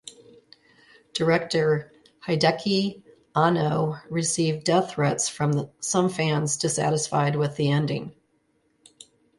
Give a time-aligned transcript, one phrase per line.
[1.13, 1.91] Director
[2.25, 3.03] Hideaki
[3.35, 8.15] Anno received death threats from some fans dissatisfied with the ending.